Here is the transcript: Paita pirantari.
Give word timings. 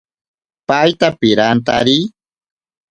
Paita 0.67 1.07
pirantari. 1.19 1.99